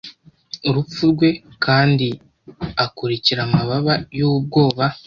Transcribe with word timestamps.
Urupfu 0.69 1.01
rwera 1.11 1.39
kandi 1.65 2.07
akurikira 2.85 3.39
amababa 3.47 3.93
yubwoba 4.17 4.85